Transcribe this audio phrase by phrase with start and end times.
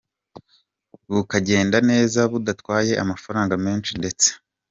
[1.13, 4.27] bukagenda neza budatwaye amafaranga menshi ndetse